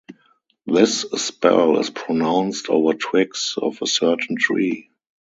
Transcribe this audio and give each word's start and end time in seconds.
This 0.65 1.01
spell 1.01 1.77
is 1.79 1.91
pronounced 1.91 2.69
over 2.71 2.95
twigs 2.95 3.53
of 3.57 3.83
a 3.83 3.85
certain 3.85 4.35
tree. 4.35 4.89